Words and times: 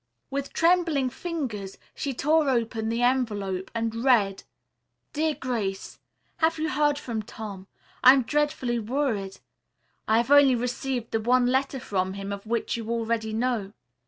With 0.31 0.51
trembling 0.51 1.11
fingers 1.11 1.77
she 1.93 2.11
tore 2.11 2.49
open 2.49 2.89
the 2.89 3.03
envelope 3.03 3.69
and 3.75 3.93
read: 4.03 4.41
"DEAR 5.13 5.35
GRACE: 5.35 5.99
"Have 6.37 6.57
you 6.57 6.69
heard 6.69 6.97
from 6.97 7.21
Tom? 7.21 7.67
I 8.03 8.13
am 8.13 8.23
dreadfully 8.23 8.79
worried. 8.79 9.37
I 10.07 10.17
have 10.17 10.31
only 10.31 10.55
received 10.55 11.11
the 11.11 11.19
one 11.21 11.45
letter 11.45 11.79
from 11.79 12.13
him 12.13 12.31
of 12.33 12.47
which 12.47 12.75
you 12.75 12.89
already 12.89 13.31
know. 13.31 13.73